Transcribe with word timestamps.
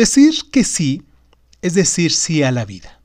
Decir 0.00 0.50
que 0.50 0.64
sí 0.64 1.02
es 1.60 1.74
decir 1.74 2.10
sí 2.10 2.42
a 2.42 2.50
la 2.50 2.64
vida. 2.64 3.02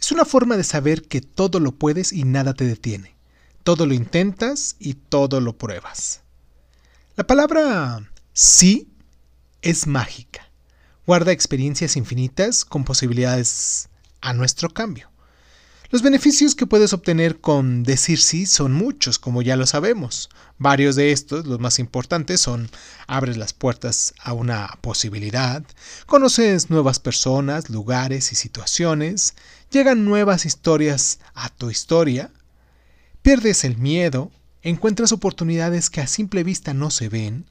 Es 0.00 0.10
una 0.10 0.24
forma 0.24 0.56
de 0.56 0.64
saber 0.64 1.02
que 1.02 1.20
todo 1.20 1.60
lo 1.60 1.72
puedes 1.72 2.14
y 2.14 2.24
nada 2.24 2.54
te 2.54 2.64
detiene. 2.64 3.14
Todo 3.62 3.84
lo 3.84 3.92
intentas 3.92 4.76
y 4.78 4.94
todo 4.94 5.42
lo 5.42 5.58
pruebas. 5.58 6.22
La 7.16 7.26
palabra 7.26 8.10
sí 8.32 8.88
es 9.60 9.86
mágica. 9.86 10.50
Guarda 11.06 11.30
experiencias 11.30 11.94
infinitas 11.94 12.64
con 12.64 12.84
posibilidades 12.84 13.90
a 14.22 14.32
nuestro 14.32 14.70
cambio. 14.70 15.10
Los 15.94 16.02
beneficios 16.02 16.56
que 16.56 16.66
puedes 16.66 16.92
obtener 16.92 17.40
con 17.40 17.84
decir 17.84 18.18
sí 18.18 18.46
son 18.46 18.72
muchos, 18.72 19.20
como 19.20 19.42
ya 19.42 19.54
lo 19.54 19.64
sabemos. 19.64 20.28
Varios 20.58 20.96
de 20.96 21.12
estos, 21.12 21.46
los 21.46 21.60
más 21.60 21.78
importantes, 21.78 22.40
son 22.40 22.68
abres 23.06 23.36
las 23.36 23.52
puertas 23.52 24.12
a 24.18 24.32
una 24.32 24.76
posibilidad, 24.80 25.62
conoces 26.06 26.68
nuevas 26.68 26.98
personas, 26.98 27.70
lugares 27.70 28.32
y 28.32 28.34
situaciones, 28.34 29.36
llegan 29.70 30.04
nuevas 30.04 30.46
historias 30.46 31.20
a 31.32 31.48
tu 31.48 31.70
historia, 31.70 32.32
pierdes 33.22 33.62
el 33.62 33.76
miedo, 33.76 34.32
encuentras 34.62 35.12
oportunidades 35.12 35.90
que 35.90 36.00
a 36.00 36.08
simple 36.08 36.42
vista 36.42 36.74
no 36.74 36.90
se 36.90 37.08
ven, 37.08 37.48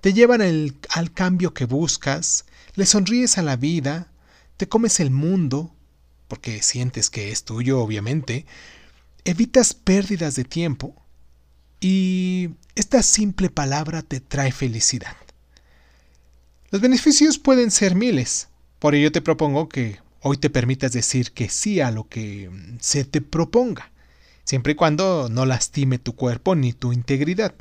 te 0.00 0.12
llevan 0.12 0.40
al 0.40 1.12
cambio 1.12 1.52
que 1.52 1.64
buscas, 1.64 2.44
le 2.76 2.86
sonríes 2.86 3.38
a 3.38 3.42
la 3.42 3.56
vida, 3.56 4.06
te 4.56 4.68
comes 4.68 5.00
el 5.00 5.10
mundo, 5.10 5.74
porque 6.32 6.62
sientes 6.62 7.10
que 7.10 7.30
es 7.30 7.44
tuyo, 7.44 7.78
obviamente, 7.80 8.46
evitas 9.26 9.74
pérdidas 9.74 10.34
de 10.34 10.44
tiempo 10.44 10.96
y 11.78 12.48
esta 12.74 13.02
simple 13.02 13.50
palabra 13.50 14.00
te 14.00 14.20
trae 14.20 14.50
felicidad. 14.50 15.14
Los 16.70 16.80
beneficios 16.80 17.38
pueden 17.38 17.70
ser 17.70 17.94
miles, 17.94 18.48
por 18.78 18.94
ello 18.94 19.12
te 19.12 19.20
propongo 19.20 19.68
que 19.68 19.98
hoy 20.22 20.38
te 20.38 20.48
permitas 20.48 20.92
decir 20.92 21.32
que 21.32 21.50
sí 21.50 21.82
a 21.82 21.90
lo 21.90 22.08
que 22.08 22.48
se 22.80 23.04
te 23.04 23.20
proponga, 23.20 23.92
siempre 24.44 24.72
y 24.72 24.76
cuando 24.76 25.28
no 25.28 25.44
lastime 25.44 25.98
tu 25.98 26.16
cuerpo 26.16 26.54
ni 26.54 26.72
tu 26.72 26.94
integridad. 26.94 27.54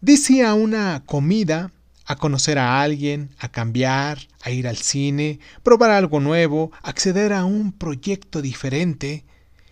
Dice 0.00 0.44
a 0.44 0.54
una 0.54 1.04
comida 1.06 1.70
a 2.08 2.16
conocer 2.16 2.58
a 2.58 2.80
alguien, 2.80 3.34
a 3.38 3.50
cambiar, 3.50 4.18
a 4.42 4.50
ir 4.50 4.66
al 4.66 4.78
cine, 4.78 5.40
probar 5.62 5.90
algo 5.90 6.20
nuevo, 6.20 6.72
acceder 6.82 7.34
a 7.34 7.44
un 7.44 7.70
proyecto 7.70 8.40
diferente. 8.40 9.26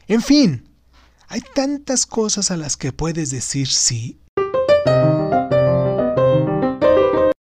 En 0.06 0.20
fin, 0.20 0.68
hay 1.28 1.40
tantas 1.54 2.04
cosas 2.04 2.50
a 2.50 2.58
las 2.58 2.76
que 2.76 2.92
puedes 2.92 3.30
decir 3.30 3.68
sí. 3.68 4.20